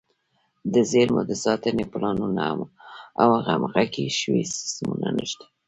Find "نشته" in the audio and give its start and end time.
5.17-5.45